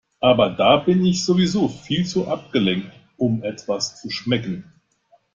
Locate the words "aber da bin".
0.19-1.05